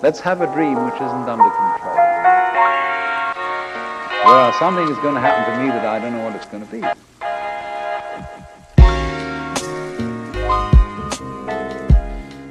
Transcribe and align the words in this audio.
Let's 0.00 0.20
have 0.20 0.40
a 0.42 0.46
dream 0.54 0.84
which 0.84 0.94
isn't 0.94 1.28
under 1.28 1.50
control. 1.50 1.96
Well, 4.24 4.52
something 4.52 4.88
is 4.88 4.96
going 4.98 5.14
to 5.14 5.20
happen 5.20 5.52
to 5.52 5.60
me 5.60 5.70
that 5.70 5.84
I 5.84 5.98
don't 5.98 6.12
know 6.12 6.22
what 6.22 6.36
it's 6.36 6.46
going 6.46 6.64
to 6.64 6.70
be. 6.70 6.86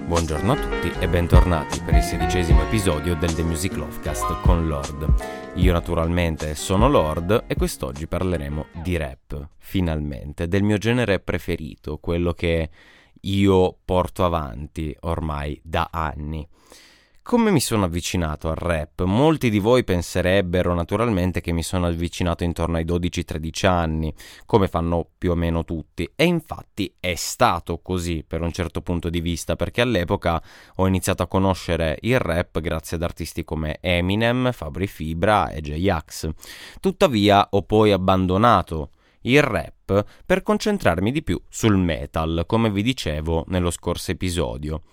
Buongiorno 0.08 0.52
a 0.52 0.56
tutti 0.56 0.92
e 1.00 1.08
bentornati 1.08 1.82
per 1.84 1.96
il 1.96 2.02
sedicesimo 2.02 2.64
episodio 2.64 3.16
del 3.16 3.34
The 3.34 3.44
Music 3.44 3.78
Lovecast 3.78 4.42
con 4.42 4.68
Lord. 4.68 5.54
Io 5.54 5.72
naturalmente 5.72 6.54
sono 6.54 6.90
Lord 6.90 7.46
e 7.48 7.56
quest'oggi 7.56 8.08
parleremo 8.08 8.66
di 8.74 8.98
rap, 8.98 9.52
finalmente, 9.58 10.50
del 10.50 10.64
mio 10.64 10.78
genere 10.78 11.22
preferito, 11.22 11.98
quello 12.00 12.34
che 12.34 12.70
io 13.22 13.78
porto 13.86 14.26
avanti 14.26 14.94
ormai 15.00 15.58
da 15.64 15.88
anni. 15.90 16.46
Come 17.28 17.52
mi 17.52 17.60
sono 17.60 17.84
avvicinato 17.84 18.48
al 18.48 18.56
rap? 18.56 19.04
Molti 19.04 19.50
di 19.50 19.60
voi 19.60 19.84
penserebbero 19.84 20.74
naturalmente 20.74 21.42
che 21.42 21.52
mi 21.52 21.62
sono 21.62 21.86
avvicinato 21.86 22.46
intorno 22.46 22.78
ai 22.78 22.86
12-13 22.86 23.66
anni, 23.68 24.14
come 24.46 24.70
fanno 24.70 25.06
più 25.18 25.32
o 25.32 25.36
meno 25.36 25.66
tutti, 25.66 26.10
e 26.16 26.24
infatti 26.24 26.96
è 27.02 27.16
stato 27.16 27.82
così 27.82 28.24
per 28.26 28.40
un 28.40 28.54
certo 28.54 28.82
punto 28.82 29.10
di 29.10 29.20
vista, 29.20 29.58
perché 29.58 29.82
all'epoca 29.82 30.42
ho 30.76 30.88
iniziato 30.88 31.22
a 31.22 31.28
conoscere 31.28 31.98
il 32.04 32.18
rap 32.18 32.62
grazie 32.62 32.96
ad 32.96 33.04
artisti 33.04 33.44
come 33.44 33.80
Eminem, 33.82 34.54
Fabri 34.54 34.88
Fibra 34.88 35.50
e 35.50 35.60
J-Ax. 35.60 36.30
Tuttavia 36.80 37.46
ho 37.52 37.62
poi 37.64 37.92
abbandonato 37.92 38.92
il 39.24 39.44
rap 39.44 40.06
per 40.26 40.44
concentrarmi 40.44 41.12
di 41.12 41.24
più 41.24 41.38
sul 41.50 41.76
metal, 41.76 42.46
come 42.48 42.72
vi 42.72 42.84
dicevo 42.84 43.44
nello 43.50 43.70
scorso 43.70 44.12
episodio. 44.12 44.84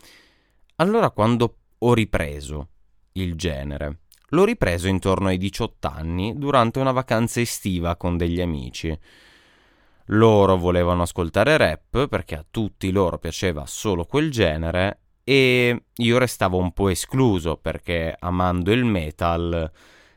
Allora 0.79 1.11
quando 1.11 1.59
ho 1.87 1.93
ripreso 1.93 2.69
il 3.13 3.35
genere. 3.35 4.01
L'ho 4.29 4.45
ripreso 4.45 4.89
intorno 4.89 5.29
ai 5.29 5.37
18 5.37 5.87
anni 5.87 6.33
durante 6.37 6.79
una 6.79 6.93
vacanza 6.93 7.41
estiva 7.41 7.97
con 7.97 8.17
degli 8.17 8.41
amici. 8.41 8.99
Loro 10.09 10.57
volevano 10.57 11.03
ascoltare 11.03 11.57
rap 11.57 12.09
perché 12.09 12.37
a 12.37 12.45
tutti 12.51 12.91
loro 12.91 13.19
piaceva 13.19 13.67
solo 13.67 14.07
quel 14.07 14.31
genere 14.31 15.01
e 15.25 15.85
io 15.95 16.19
restavo 16.19 16.57
un 16.57 16.73
po' 16.73 16.89
escluso 16.89 17.57
perché 17.57 18.15
amando 18.19 18.73
il 18.73 18.85
metal 18.85 19.71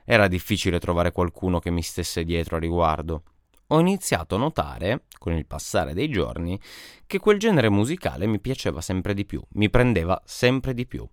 era 0.05 0.27
difficile 0.27 0.79
trovare 0.79 1.11
qualcuno 1.11 1.59
che 1.59 1.69
mi 1.69 1.81
stesse 1.81 2.23
dietro 2.23 2.55
a 2.55 2.59
riguardo. 2.59 3.23
Ho 3.67 3.79
iniziato 3.81 4.35
a 4.35 4.39
notare, 4.39 5.03
con 5.19 5.33
il 5.33 5.45
passare 5.45 5.93
dei 5.93 6.09
giorni, 6.09 6.57
che 7.05 7.19
quel 7.19 7.37
genere 7.37 7.69
musicale 7.69 8.25
mi 8.25 8.39
piaceva 8.39 8.79
sempre 8.79 9.13
di 9.13 9.25
più, 9.25 9.41
mi 9.51 9.69
prendeva 9.69 10.21
sempre 10.23 10.73
di 10.73 10.85
più. 10.87 11.05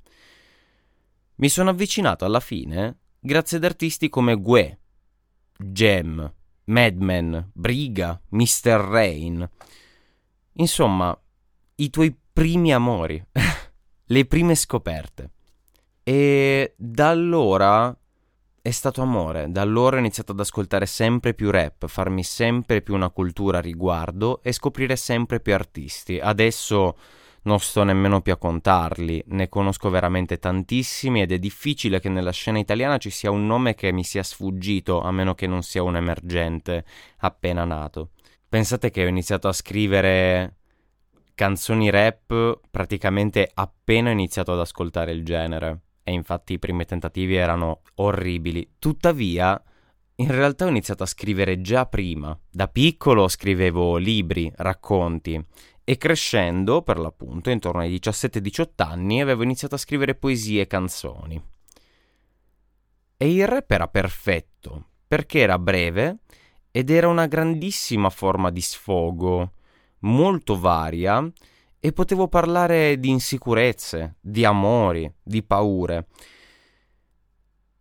Mi 1.37 1.49
sono 1.49 1.71
avvicinato 1.71 2.25
alla 2.25 2.39
fine 2.39 2.99
grazie 3.19 3.57
ad 3.57 3.65
artisti 3.65 4.09
come 4.09 4.37
Gue, 4.37 4.79
Gem, 5.59 6.33
Madman, 6.67 7.51
Briga, 7.53 8.21
Mr. 8.29 8.71
Rain. 8.71 9.51
Insomma, 10.53 11.19
i 11.77 11.91
tuoi 11.91 12.17
primi 12.33 12.73
amori, 12.73 13.21
le 14.05 14.27
prime 14.27 14.55
scoperte. 14.55 15.31
E 16.05 16.75
da 16.77 17.09
allora 17.09 17.97
è 18.63 18.71
stato 18.71 19.03
amore, 19.03 19.51
da 19.51 19.63
allora 19.63 19.97
ho 19.97 19.99
iniziato 19.99 20.31
ad 20.31 20.41
ascoltare 20.41 20.87
sempre 20.87 21.35
più 21.35 21.51
rap, 21.51 21.89
farmi 21.89 22.23
sempre 22.23 22.81
più 22.81 22.95
una 22.95 23.11
cultura 23.11 23.59
a 23.59 23.61
riguardo 23.61 24.41
e 24.43 24.53
scoprire 24.53 24.95
sempre 24.95 25.41
più 25.41 25.53
artisti. 25.53 26.21
Adesso 26.21 26.97
non 27.45 27.61
sto 27.61 27.83
nemmeno 27.83 28.21
più 28.21 28.33
a 28.33 28.37
contarli, 28.37 29.23
ne 29.29 29.49
conosco 29.49 29.91
veramente 29.91 30.39
tantissimi 30.39 31.23
ed 31.23 31.33
è 31.33 31.39
difficile 31.39 32.01
che 32.01 32.09
nella 32.09 32.31
scena 32.31 32.59
italiana 32.59 32.99
ci 32.99 33.11
sia 33.11 33.31
un 33.31 33.47
nome 33.47 33.75
che 33.75 33.93
mi 33.93 34.05
sia 34.05 34.23
sfuggito, 34.23 35.01
a 35.01 35.11
meno 35.11 35.35
che 35.35 35.47
non 35.47 35.63
sia 35.63 35.83
un 35.83 35.97
emergente 35.97 36.85
appena 37.19 37.65
nato. 37.65 38.11
Pensate 38.49 38.91
che 38.91 39.05
ho 39.05 39.09
iniziato 39.09 39.49
a 39.49 39.53
scrivere 39.53 40.57
canzoni 41.35 41.91
rap 41.91 42.61
praticamente 42.71 43.51
appena 43.53 44.11
ho 44.11 44.13
iniziato 44.13 44.53
ad 44.53 44.61
ascoltare 44.61 45.11
il 45.11 45.25
genere 45.25 45.81
e 46.05 46.13
infatti 46.13 46.53
i 46.53 46.59
primi 46.59 46.85
tentativi 46.85 47.35
erano 47.35 47.83
orribili. 47.97 48.75
Tuttavia, 48.79 49.61
in 50.17 50.31
realtà 50.31 50.67
ho 50.67 50.69
iniziato 50.69 51.03
a 51.03 51.07
scrivere 51.07 51.61
già 51.61 51.87
prima. 51.87 52.39
Da 52.49 52.69
piccolo 52.69 53.27
scrivevo 53.27 53.97
libri, 53.97 54.51
racconti 54.55 55.45
e 55.85 55.99
crescendo, 55.99 56.81
per 56.83 56.99
l'appunto, 56.99 57.51
intorno 57.51 57.81
ai 57.81 57.91
17-18 57.91 58.67
anni, 58.77 59.21
avevo 59.21 59.43
iniziato 59.43 59.75
a 59.75 59.79
scrivere 59.79 60.15
poesie 60.15 60.63
e 60.63 60.67
canzoni. 60.67 61.43
E 63.17 63.33
il 63.33 63.47
rap 63.47 63.71
era 63.71 63.87
perfetto, 63.87 64.89
perché 65.07 65.41
era 65.41 65.59
breve 65.59 66.19
ed 66.71 66.91
era 66.91 67.07
una 67.07 67.27
grandissima 67.27 68.09
forma 68.09 68.51
di 68.51 68.63
sfogo, 68.63 69.53
molto 70.01 70.59
varia, 70.59 71.31
e 71.79 71.93
potevo 71.93 72.29
parlare 72.29 72.99
di 72.99 73.11
insicurezze, 73.11 74.17
di 74.21 74.45
amori, 74.45 75.13
di 75.23 75.43
paure. 75.43 76.07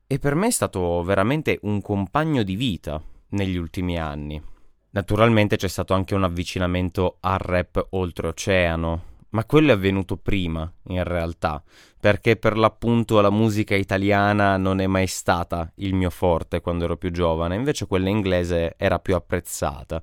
E 0.05 0.19
per 0.19 0.35
me 0.35 0.47
è 0.47 0.51
stato 0.51 1.01
veramente 1.03 1.57
un 1.61 1.81
compagno 1.81 2.43
di 2.43 2.55
vita 2.55 3.01
negli 3.29 3.55
ultimi 3.55 3.97
anni. 3.97 4.52
Naturalmente 4.95 5.55
c'è 5.55 5.67
stato 5.67 5.95
anche 5.95 6.13
un 6.13 6.23
avvicinamento 6.23 7.17
al 7.21 7.39
rap 7.39 7.87
oltreoceano, 7.89 9.03
ma 9.29 9.43
quello 9.43 9.71
è 9.71 9.73
avvenuto 9.73 10.17
prima, 10.17 10.71
in 10.89 11.03
realtà, 11.03 11.63
perché 11.99 12.35
per 12.35 12.55
l'appunto 12.55 13.19
la 13.19 13.31
musica 13.31 13.73
italiana 13.73 14.55
non 14.57 14.79
è 14.79 14.85
mai 14.85 15.07
stata 15.07 15.71
il 15.77 15.95
mio 15.95 16.11
forte 16.11 16.61
quando 16.61 16.83
ero 16.83 16.95
più 16.97 17.09
giovane, 17.09 17.55
invece 17.55 17.87
quella 17.87 18.09
inglese 18.09 18.75
era 18.77 18.99
più 18.99 19.15
apprezzata. 19.15 19.99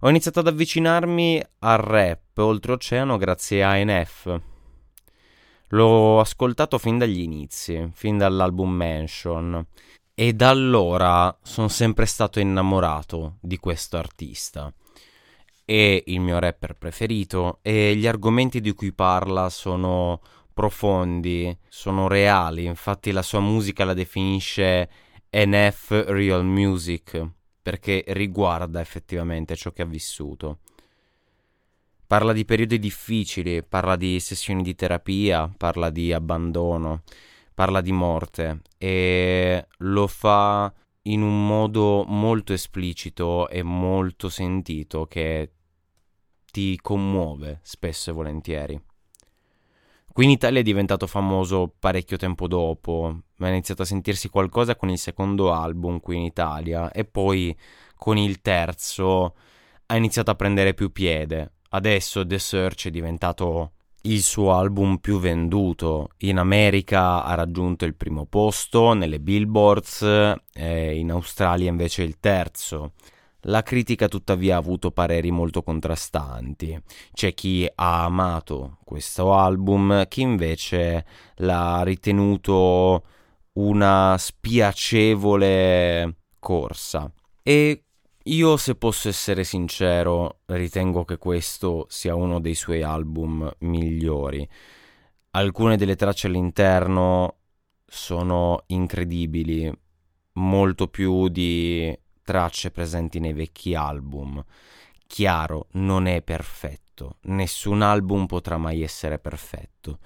Ho 0.00 0.08
iniziato 0.08 0.40
ad 0.40 0.48
avvicinarmi 0.48 1.40
al 1.60 1.78
rap 1.78 2.36
oltreoceano 2.38 3.16
grazie 3.16 3.62
a 3.62 3.76
NF. 3.76 4.40
L'ho 5.68 6.18
ascoltato 6.18 6.78
fin 6.78 6.98
dagli 6.98 7.20
inizi, 7.20 7.88
fin 7.92 8.18
dall'album 8.18 8.72
Mansion, 8.72 9.64
e 10.20 10.34
da 10.34 10.50
allora 10.50 11.34
sono 11.42 11.68
sempre 11.68 12.04
stato 12.04 12.40
innamorato 12.40 13.38
di 13.40 13.56
questo 13.56 13.96
artista. 13.96 14.70
È 15.64 16.02
il 16.04 16.20
mio 16.20 16.38
rapper 16.38 16.74
preferito 16.74 17.60
e 17.62 17.96
gli 17.96 18.06
argomenti 18.06 18.60
di 18.60 18.74
cui 18.74 18.92
parla 18.92 19.48
sono 19.48 20.20
profondi, 20.52 21.56
sono 21.68 22.06
reali, 22.06 22.66
infatti 22.66 23.12
la 23.12 23.22
sua 23.22 23.40
musica 23.40 23.86
la 23.86 23.94
definisce 23.94 24.90
NF 25.30 26.04
Real 26.08 26.44
Music 26.44 27.26
perché 27.62 28.04
riguarda 28.08 28.82
effettivamente 28.82 29.56
ciò 29.56 29.72
che 29.72 29.80
ha 29.80 29.86
vissuto. 29.86 30.58
Parla 32.06 32.34
di 32.34 32.44
periodi 32.44 32.78
difficili, 32.78 33.62
parla 33.62 33.96
di 33.96 34.20
sessioni 34.20 34.62
di 34.62 34.74
terapia, 34.74 35.50
parla 35.56 35.88
di 35.88 36.12
abbandono, 36.12 37.04
parla 37.60 37.82
di 37.82 37.92
morte 37.92 38.62
e 38.78 39.66
lo 39.80 40.06
fa 40.06 40.72
in 41.02 41.20
un 41.20 41.46
modo 41.46 42.06
molto 42.06 42.54
esplicito 42.54 43.50
e 43.50 43.62
molto 43.62 44.30
sentito 44.30 45.04
che 45.04 45.52
ti 46.50 46.78
commuove 46.80 47.60
spesso 47.62 48.08
e 48.08 48.12
volentieri. 48.14 48.82
Qui 50.10 50.24
in 50.24 50.30
Italia 50.30 50.60
è 50.60 50.62
diventato 50.62 51.06
famoso 51.06 51.70
parecchio 51.78 52.16
tempo 52.16 52.48
dopo, 52.48 53.24
ma 53.36 53.46
ha 53.48 53.50
iniziato 53.50 53.82
a 53.82 53.84
sentirsi 53.84 54.30
qualcosa 54.30 54.74
con 54.74 54.88
il 54.88 54.98
secondo 54.98 55.52
album 55.52 56.00
qui 56.00 56.16
in 56.16 56.22
Italia 56.22 56.90
e 56.90 57.04
poi 57.04 57.54
con 57.94 58.16
il 58.16 58.40
terzo 58.40 59.34
ha 59.84 59.96
iniziato 59.96 60.30
a 60.30 60.34
prendere 60.34 60.72
più 60.72 60.92
piede. 60.92 61.56
Adesso 61.68 62.24
The 62.24 62.38
Search 62.38 62.86
è 62.86 62.90
diventato 62.90 63.72
il 64.02 64.22
suo 64.22 64.54
album 64.54 64.98
più 64.98 65.18
venduto. 65.18 66.10
In 66.18 66.38
America 66.38 67.24
ha 67.24 67.34
raggiunto 67.34 67.84
il 67.84 67.94
primo 67.94 68.26
posto 68.26 68.92
nelle 68.92 69.20
Billboards, 69.20 70.02
e 70.52 70.98
in 70.98 71.10
Australia 71.10 71.68
invece 71.68 72.02
il 72.02 72.18
terzo. 72.18 72.92
La 73.44 73.62
critica 73.62 74.06
tuttavia 74.08 74.56
ha 74.56 74.58
avuto 74.58 74.90
pareri 74.90 75.30
molto 75.30 75.62
contrastanti. 75.62 76.78
C'è 77.12 77.32
chi 77.32 77.66
ha 77.74 78.04
amato 78.04 78.78
questo 78.84 79.32
album, 79.32 80.06
chi 80.08 80.20
invece 80.20 81.06
l'ha 81.36 81.82
ritenuto 81.82 83.02
una 83.52 84.16
spiacevole 84.18 86.16
corsa. 86.38 87.10
E 87.42 87.84
io, 88.32 88.56
se 88.56 88.76
posso 88.76 89.08
essere 89.08 89.42
sincero, 89.42 90.40
ritengo 90.46 91.04
che 91.04 91.18
questo 91.18 91.86
sia 91.88 92.14
uno 92.14 92.40
dei 92.40 92.54
suoi 92.54 92.82
album 92.82 93.50
migliori. 93.60 94.48
Alcune 95.32 95.76
delle 95.76 95.96
tracce 95.96 96.28
all'interno 96.28 97.38
sono 97.84 98.62
incredibili, 98.66 99.72
molto 100.34 100.86
più 100.86 101.28
di 101.28 101.96
tracce 102.22 102.70
presenti 102.70 103.18
nei 103.18 103.32
vecchi 103.32 103.74
album. 103.74 104.44
Chiaro, 105.08 105.66
non 105.72 106.06
è 106.06 106.22
perfetto, 106.22 107.16
nessun 107.22 107.82
album 107.82 108.26
potrà 108.26 108.58
mai 108.58 108.82
essere 108.82 109.18
perfetto. 109.18 109.98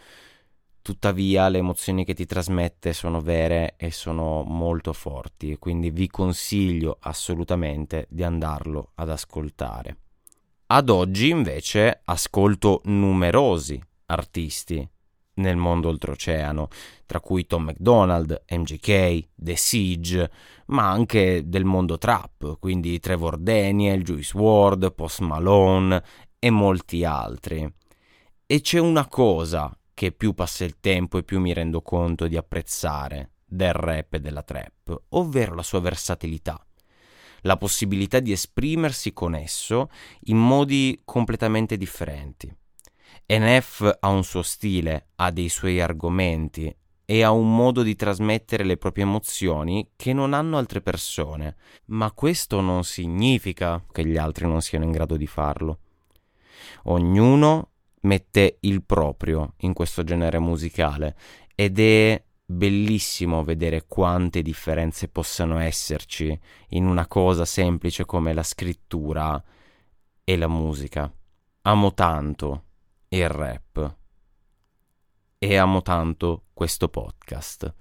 Tuttavia 0.84 1.48
le 1.48 1.58
emozioni 1.58 2.04
che 2.04 2.12
ti 2.12 2.26
trasmette 2.26 2.92
sono 2.92 3.22
vere 3.22 3.72
e 3.78 3.90
sono 3.90 4.42
molto 4.42 4.92
forti, 4.92 5.56
quindi 5.56 5.90
vi 5.90 6.08
consiglio 6.08 6.98
assolutamente 7.00 8.06
di 8.10 8.22
andarlo 8.22 8.90
ad 8.96 9.08
ascoltare. 9.08 9.96
Ad 10.66 10.90
oggi 10.90 11.30
invece 11.30 12.02
ascolto 12.04 12.82
numerosi 12.84 13.82
artisti 14.06 14.86
nel 15.36 15.56
mondo 15.56 15.88
oltreoceano, 15.88 16.68
tra 17.06 17.18
cui 17.18 17.46
Tom 17.46 17.64
McDonald, 17.64 18.44
MGK, 18.50 19.28
The 19.34 19.56
Siege, 19.56 20.30
ma 20.66 20.90
anche 20.90 21.48
del 21.48 21.64
mondo 21.64 21.96
trap, 21.96 22.58
quindi 22.58 23.00
Trevor 23.00 23.38
Daniel, 23.38 24.02
Juice 24.02 24.36
WRLD, 24.36 24.92
Post 24.92 25.20
Malone 25.20 26.02
e 26.38 26.50
molti 26.50 27.06
altri. 27.06 27.66
E 28.44 28.60
c'è 28.60 28.78
una 28.78 29.08
cosa 29.08 29.74
che 29.94 30.12
più 30.12 30.34
passa 30.34 30.64
il 30.64 30.80
tempo 30.80 31.18
e 31.18 31.22
più 31.22 31.40
mi 31.40 31.52
rendo 31.52 31.80
conto 31.80 32.26
di 32.26 32.36
apprezzare 32.36 33.30
del 33.46 33.72
rap 33.72 34.14
e 34.14 34.20
della 34.20 34.42
trap, 34.42 35.02
ovvero 35.10 35.54
la 35.54 35.62
sua 35.62 35.80
versatilità 35.80 36.62
la 37.44 37.56
possibilità 37.56 38.20
di 38.20 38.32
esprimersi 38.32 39.12
con 39.12 39.34
esso 39.34 39.90
in 40.24 40.36
modi 40.36 41.00
completamente 41.04 41.76
differenti. 41.76 42.54
NF 43.26 43.98
ha 44.00 44.08
un 44.08 44.24
suo 44.24 44.42
stile, 44.42 45.08
ha 45.16 45.30
dei 45.30 45.48
suoi 45.48 45.80
argomenti 45.80 46.74
e 47.06 47.22
ha 47.22 47.30
un 47.30 47.54
modo 47.54 47.82
di 47.82 47.96
trasmettere 47.96 48.64
le 48.64 48.76
proprie 48.76 49.04
emozioni 49.04 49.90
che 49.94 50.12
non 50.12 50.32
hanno 50.32 50.56
altre 50.56 50.80
persone, 50.80 51.56
ma 51.86 52.10
questo 52.12 52.60
non 52.60 52.82
significa 52.84 53.82
che 53.92 54.06
gli 54.06 54.16
altri 54.16 54.46
non 54.46 54.62
siano 54.62 54.84
in 54.84 54.90
grado 54.90 55.16
di 55.16 55.26
farlo. 55.26 55.78
Ognuno 56.84 57.72
mette 58.04 58.58
il 58.60 58.82
proprio 58.82 59.54
in 59.58 59.72
questo 59.72 60.04
genere 60.04 60.38
musicale 60.38 61.16
ed 61.54 61.78
è 61.78 62.22
bellissimo 62.46 63.42
vedere 63.42 63.86
quante 63.86 64.42
differenze 64.42 65.08
possano 65.08 65.58
esserci 65.58 66.38
in 66.70 66.86
una 66.86 67.06
cosa 67.06 67.44
semplice 67.44 68.04
come 68.04 68.32
la 68.32 68.42
scrittura 68.42 69.42
e 70.22 70.36
la 70.36 70.48
musica. 70.48 71.10
Amo 71.62 71.94
tanto 71.94 72.64
il 73.08 73.28
rap 73.28 73.96
e 75.38 75.56
amo 75.56 75.82
tanto 75.82 76.44
questo 76.52 76.88
podcast. 76.88 77.74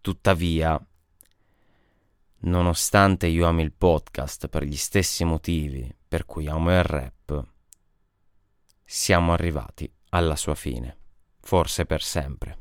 Tuttavia, 0.00 0.80
nonostante 2.40 3.26
io 3.26 3.46
ami 3.46 3.62
il 3.62 3.72
podcast 3.72 4.48
per 4.48 4.62
gli 4.62 4.76
stessi 4.76 5.24
motivi 5.24 5.94
per 6.06 6.24
cui 6.24 6.46
amo 6.46 6.70
il 6.70 6.82
rap, 6.82 7.46
siamo 8.90 9.34
arrivati 9.34 9.92
alla 10.10 10.34
sua 10.34 10.54
fine, 10.54 10.96
forse 11.42 11.84
per 11.84 12.00
sempre. 12.00 12.56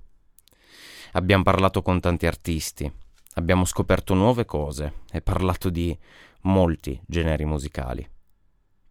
Abbiamo 1.13 1.43
parlato 1.43 1.81
con 1.81 2.01
tanti 2.01 2.25
artisti, 2.25 2.91
abbiamo 3.35 3.63
scoperto 3.63 4.13
nuove 4.13 4.43
cose 4.43 5.03
e 5.09 5.21
parlato 5.21 5.69
di 5.69 5.97
molti 6.41 7.01
generi 7.05 7.45
musicali. 7.45 8.05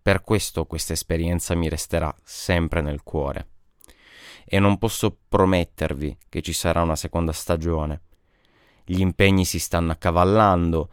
Per 0.00 0.23
questo 0.23 0.65
questa 0.65 0.94
esperienza 0.94 1.55
mi 1.55 1.69
resterà 1.69 2.15
sempre 2.25 2.81
nel 2.81 3.03
cuore. 3.03 3.49
E 4.47 4.59
non 4.59 4.79
posso 4.79 5.15
promettervi 5.29 6.17
che 6.31 6.41
ci 6.41 6.55
sarà 6.55 6.81
una 6.81 6.97
seconda 6.97 7.33
stagione. 7.33 8.00
Gli 8.83 9.00
impegni 9.00 9.44
si 9.44 9.59
stanno 9.59 9.93
accavallando, 9.93 10.91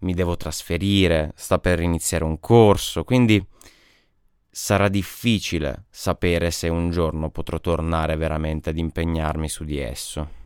mi 0.00 0.12
devo 0.12 0.36
trasferire, 0.36 1.32
sta 1.34 1.58
per 1.58 1.80
iniziare 1.80 2.24
un 2.24 2.38
corso, 2.40 3.04
quindi 3.04 3.42
sarà 4.50 4.88
difficile 4.88 5.84
sapere 5.90 6.50
se 6.50 6.68
un 6.68 6.90
giorno 6.90 7.30
potrò 7.30 7.60
tornare 7.60 8.16
veramente 8.16 8.70
ad 8.70 8.78
impegnarmi 8.78 9.48
su 9.48 9.64
di 9.64 9.78
esso. 9.78 10.36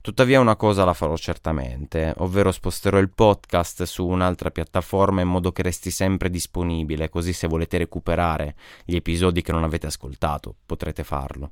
Tuttavia 0.00 0.40
una 0.40 0.56
cosa 0.56 0.84
la 0.84 0.94
farò 0.94 1.16
certamente, 1.16 2.14
ovvero 2.18 2.52
sposterò 2.52 2.98
il 2.98 3.10
podcast 3.10 3.82
su 3.84 4.06
un'altra 4.06 4.50
piattaforma 4.50 5.20
in 5.20 5.28
modo 5.28 5.52
che 5.52 5.62
resti 5.62 5.90
sempre 5.90 6.30
disponibile, 6.30 7.08
così 7.08 7.32
se 7.32 7.46
volete 7.48 7.78
recuperare 7.78 8.54
gli 8.84 8.94
episodi 8.94 9.42
che 9.42 9.52
non 9.52 9.64
avete 9.64 9.86
ascoltato 9.86 10.54
potrete 10.64 11.02
farlo. 11.02 11.50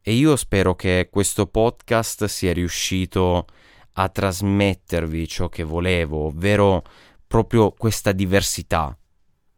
E 0.00 0.12
io 0.12 0.36
spero 0.36 0.76
che 0.76 1.08
questo 1.10 1.46
podcast 1.46 2.26
sia 2.26 2.52
riuscito 2.52 3.46
a 3.94 4.08
trasmettervi 4.08 5.26
ciò 5.26 5.48
che 5.48 5.64
volevo, 5.64 6.26
ovvero 6.26 6.84
proprio 7.26 7.72
questa 7.72 8.12
diversità 8.12 8.96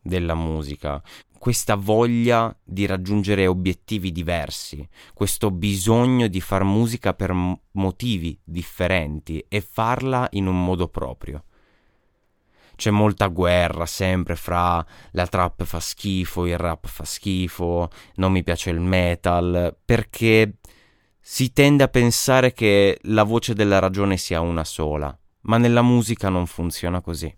della 0.08 0.34
musica, 0.34 1.00
questa 1.38 1.76
voglia 1.76 2.54
di 2.64 2.84
raggiungere 2.86 3.46
obiettivi 3.46 4.10
diversi, 4.10 4.86
questo 5.14 5.50
bisogno 5.50 6.26
di 6.26 6.40
far 6.40 6.64
musica 6.64 7.14
per 7.14 7.32
motivi 7.72 8.36
differenti 8.42 9.44
e 9.48 9.60
farla 9.60 10.26
in 10.32 10.46
un 10.46 10.64
modo 10.64 10.88
proprio. 10.88 11.44
C'è 12.74 12.90
molta 12.90 13.26
guerra 13.26 13.86
sempre 13.86 14.36
fra 14.36 14.84
la 15.12 15.26
trap 15.26 15.64
fa 15.64 15.80
schifo, 15.80 16.46
il 16.46 16.58
rap 16.58 16.86
fa 16.86 17.04
schifo, 17.04 17.90
non 18.16 18.32
mi 18.32 18.42
piace 18.44 18.70
il 18.70 18.80
metal, 18.80 19.76
perché 19.84 20.58
si 21.20 21.52
tende 21.52 21.82
a 21.82 21.88
pensare 21.88 22.52
che 22.52 22.98
la 23.02 23.24
voce 23.24 23.52
della 23.54 23.80
ragione 23.80 24.16
sia 24.16 24.40
una 24.40 24.64
sola, 24.64 25.16
ma 25.42 25.58
nella 25.58 25.82
musica 25.82 26.28
non 26.28 26.46
funziona 26.46 27.00
così. 27.00 27.34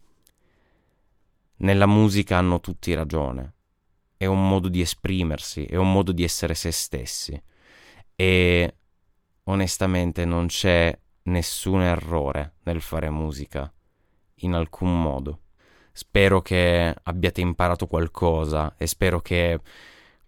Nella 1.61 1.87
musica 1.87 2.39
hanno 2.39 2.61
tutti 2.61 2.95
ragione 2.95 3.55
è 4.17 4.25
un 4.25 4.49
modo 4.49 4.69
di 4.69 4.81
esprimersi, 4.81 5.65
è 5.65 5.77
un 5.77 5.93
modo 5.93 6.13
di 6.13 6.25
essere 6.25 6.55
se 6.55 6.71
stessi. 6.71 7.43
E 8.15 8.77
onestamente 9.45 10.25
non 10.25 10.47
c'è 10.47 10.99
nessun 11.25 11.83
errore 11.83 12.55
nel 12.65 12.81
fare 12.81 13.11
musica, 13.11 13.71
in 14.37 14.55
alcun 14.55 15.01
modo. 15.01 15.41
Spero 15.93 16.41
che 16.41 16.95
abbiate 17.03 17.41
imparato 17.41 17.87
qualcosa 17.87 18.75
e 18.77 18.87
spero 18.87 19.21
che 19.21 19.61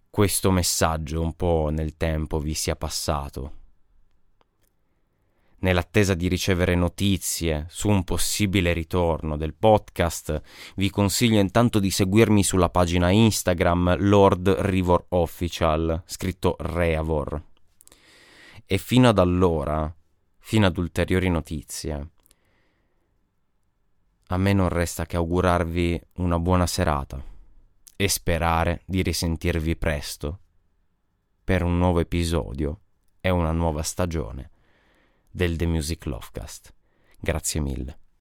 questo 0.09 0.51
messaggio 0.51 1.21
un 1.21 1.35
po' 1.35 1.69
nel 1.71 1.97
tempo 1.97 2.39
vi 2.39 2.53
sia 2.53 2.75
passato 2.75 3.61
Nell'attesa 5.63 6.13
di 6.13 6.27
ricevere 6.27 6.75
notizie 6.75 7.67
su 7.69 7.87
un 7.87 8.03
possibile 8.03 8.73
ritorno 8.73 9.37
del 9.37 9.53
podcast, 9.53 10.41
vi 10.75 10.89
consiglio 10.89 11.39
intanto 11.39 11.79
di 11.79 11.89
seguirmi 11.89 12.43
sulla 12.43 12.69
pagina 12.69 13.11
Instagram 13.11 13.95
Lord 13.99 14.49
Rivor 14.49 15.05
Official, 15.09 16.03
scritto 16.05 16.57
Reavor. 16.59 17.41
E 18.65 18.77
fino 18.77 19.07
ad 19.07 19.19
allora, 19.19 19.93
fino 20.39 20.65
ad 20.65 20.77
ulteriori 20.77 21.29
notizie, 21.29 22.09
a 24.27 24.37
me 24.37 24.51
non 24.51 24.67
resta 24.67 25.05
che 25.05 25.15
augurarvi 25.15 26.01
una 26.15 26.39
buona 26.39 26.67
serata 26.67 27.23
e 27.95 28.09
sperare 28.09 28.81
di 28.85 29.01
risentirvi 29.01 29.77
presto 29.77 30.39
per 31.41 31.63
un 31.63 31.77
nuovo 31.77 32.01
episodio 32.01 32.81
e 33.21 33.29
una 33.29 33.53
nuova 33.53 33.81
stagione 33.81 34.51
del 35.35 35.57
The 35.57 35.65
Music 35.65 36.05
Lovecast. 36.05 36.73
Grazie 37.19 37.59
mille. 37.59 38.02